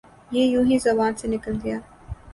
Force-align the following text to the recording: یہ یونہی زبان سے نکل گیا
یہ 0.31 0.43
یونہی 0.45 0.77
زبان 0.79 1.11
سے 1.15 1.27
نکل 1.27 1.55
گیا 1.63 1.77